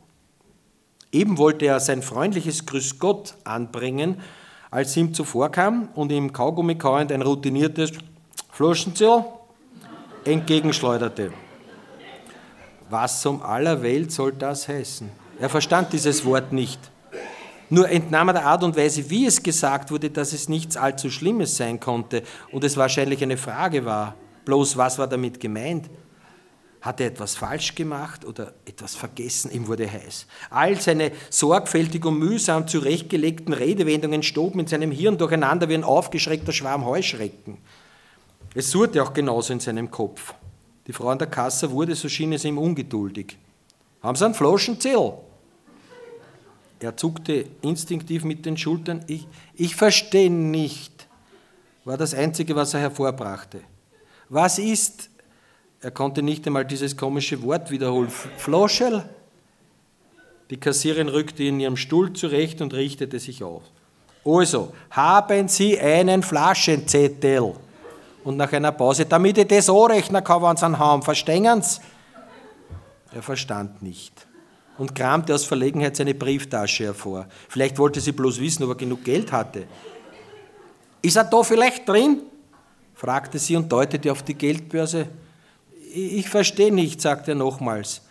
[1.11, 4.21] Eben wollte er sein freundliches Grüß Gott anbringen,
[4.71, 7.93] als ihm zuvorkam und ihm Kaugummi kauend ein routiniertes
[8.53, 9.25] Flaschenziel
[10.25, 11.33] entgegenschleuderte.
[12.89, 15.11] Was um aller Welt soll das heißen?
[15.39, 16.79] Er verstand dieses Wort nicht.
[17.69, 21.09] Nur entnahm er der Art und Weise, wie es gesagt wurde, dass es nichts allzu
[21.09, 24.17] Schlimmes sein konnte und es wahrscheinlich eine Frage war.
[24.45, 25.89] Bloß was war damit gemeint?
[26.81, 29.51] Hat er etwas falsch gemacht oder etwas vergessen?
[29.51, 30.27] Ihm wurde heiß.
[30.49, 36.53] All seine sorgfältig und mühsam zurechtgelegten Redewendungen stoben in seinem Hirn durcheinander wie ein aufgeschreckter
[36.53, 37.59] Schwarm Heuschrecken.
[38.55, 40.35] Es surrte auch genauso in seinem Kopf.
[40.87, 43.37] Die Frau an der Kasse wurde, so schien es ihm, ungeduldig.
[44.03, 45.13] Haben Sie einen Flaschenziel?
[46.81, 49.05] Er zuckte instinktiv mit den Schultern.
[49.07, 51.07] Ich, ich verstehe nicht,
[51.85, 53.61] war das Einzige, was er hervorbrachte.
[54.31, 55.10] Was ist,
[55.83, 58.11] Er konnte nicht einmal dieses komische Wort wiederholen.
[58.37, 59.09] Floschel?
[60.51, 63.63] Die Kassierin rückte in ihrem Stuhl zurecht und richtete sich auf.
[64.25, 67.55] Also, haben Sie einen Flaschenzettel?
[68.25, 71.81] Und nach einer Pause, damit ich das anrechnen kann, wenn Sie einen haben, verstehen Sie?
[73.15, 74.27] Er verstand nicht
[74.81, 77.27] und kramte aus Verlegenheit seine Brieftasche hervor.
[77.49, 79.67] Vielleicht wollte sie bloß wissen, ob er genug Geld hatte.
[81.03, 82.23] Ist er da vielleicht drin?
[82.95, 85.07] fragte sie und deutete auf die Geldbörse.
[85.93, 88.03] Ich verstehe nicht, sagte er nochmals.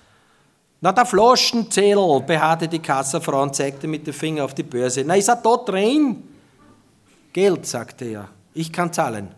[0.82, 5.04] Na, der Flaschenzähl, beharrte die Kassafrau und zeigte mit dem Finger auf die Börse.
[5.06, 6.24] Na, ist er da drin?
[7.34, 8.30] Geld, sagte er.
[8.54, 9.30] Ich kann zahlen.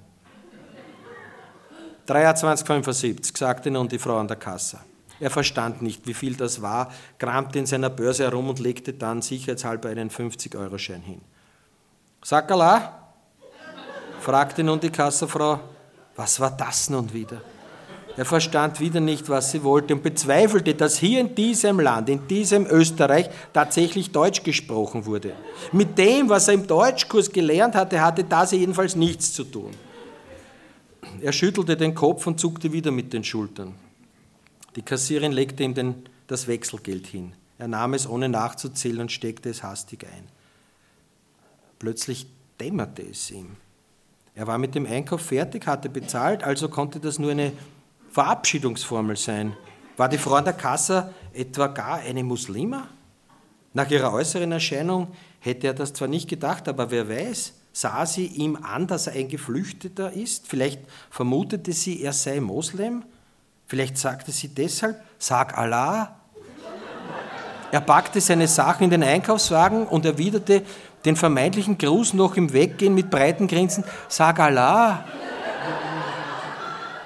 [2.07, 4.79] 23,75, sagte nun die Frau an der Kasse.
[5.19, 9.21] Er verstand nicht, wie viel das war, kramte in seiner Börse herum und legte dann
[9.21, 11.21] sicherheitshalber einen 50-Euro-Schein hin.
[12.23, 12.97] Sakala?
[14.19, 15.59] fragte nun die Kassafrau.
[16.15, 17.41] Was war das nun wieder?
[18.21, 22.27] Er verstand wieder nicht, was sie wollte und bezweifelte, dass hier in diesem Land, in
[22.27, 25.33] diesem Österreich, tatsächlich Deutsch gesprochen wurde.
[25.71, 29.71] Mit dem, was er im Deutschkurs gelernt hatte, hatte das jedenfalls nichts zu tun.
[31.19, 33.73] Er schüttelte den Kopf und zuckte wieder mit den Schultern.
[34.75, 35.95] Die Kassierin legte ihm den,
[36.27, 37.33] das Wechselgeld hin.
[37.57, 40.25] Er nahm es ohne nachzuzählen und steckte es hastig ein.
[41.79, 42.27] Plötzlich
[42.59, 43.55] dämmerte es ihm.
[44.35, 47.51] Er war mit dem Einkauf fertig, hatte bezahlt, also konnte das nur eine
[48.11, 49.55] Verabschiedungsformel sein.
[49.97, 52.87] War die Frau an der Kasse etwa gar eine Muslima?
[53.73, 55.07] Nach ihrer äußeren Erscheinung
[55.39, 59.13] hätte er das zwar nicht gedacht, aber wer weiß, sah sie ihm an, dass er
[59.13, 60.47] ein Geflüchteter ist?
[60.47, 63.03] Vielleicht vermutete sie, er sei Moslem?
[63.67, 66.17] Vielleicht sagte sie deshalb, sag Allah.
[67.71, 70.63] Er packte seine Sachen in den Einkaufswagen und erwiderte
[71.05, 75.05] den vermeintlichen Gruß noch im Weggehen mit breiten Grinsen, sag Allah.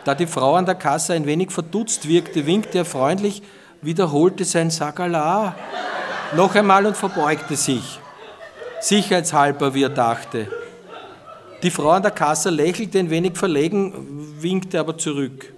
[0.05, 3.41] Da die Frau an der Kasse ein wenig verdutzt wirkte, winkte er freundlich,
[3.81, 5.55] wiederholte sein Sakala
[6.35, 7.99] noch einmal und verbeugte sich.
[8.81, 10.47] Sicherheitshalber, wie er dachte.
[11.63, 15.51] Die Frau an der Kasse lächelte ein wenig verlegen, winkte aber zurück.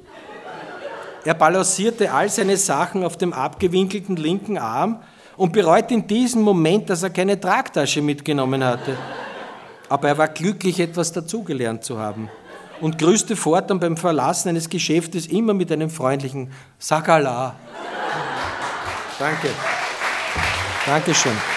[1.26, 5.02] Er balancierte all seine Sachen auf dem abgewinkelten linken Arm
[5.36, 8.95] und bereute in diesem Moment, dass er keine Tragtasche mitgenommen hatte.
[9.89, 12.30] Aber er war glücklich, etwas dazugelernt zu haben
[12.82, 17.56] und grüßte fortan beim Verlassen eines Geschäftes immer mit einem freundlichen Sakala.
[19.20, 19.50] Danke.
[20.86, 21.57] Dankeschön.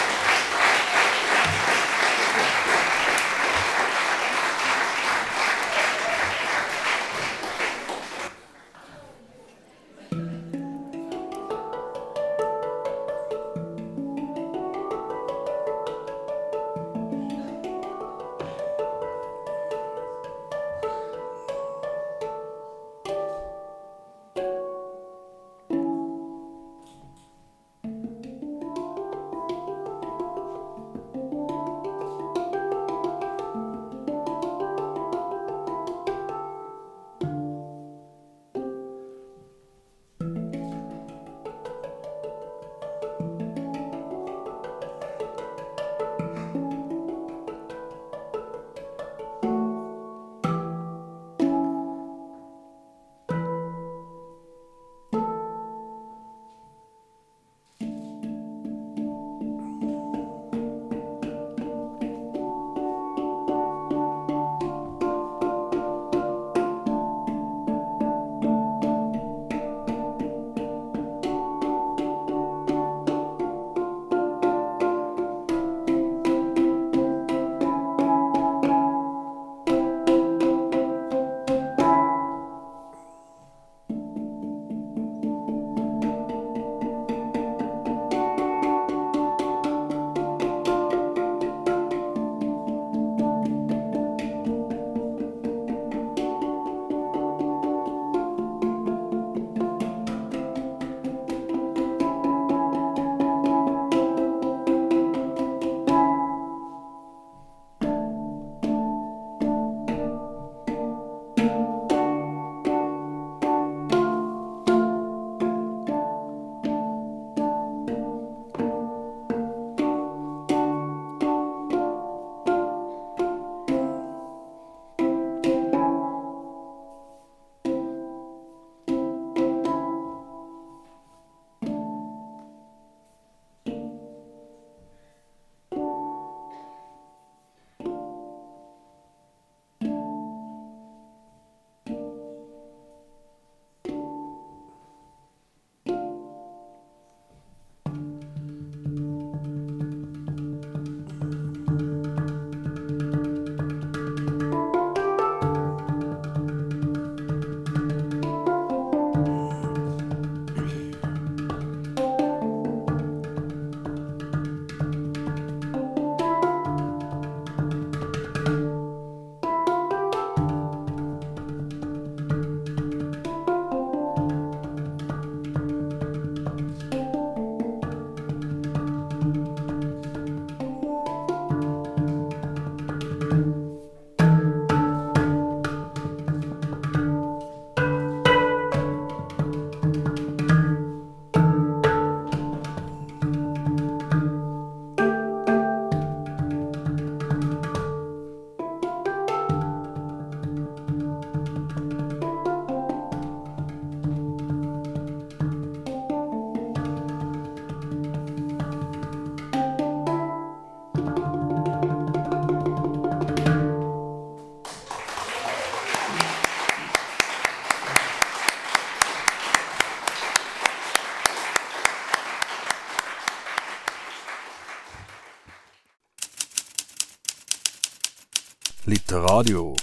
[229.40, 229.74] Literadio.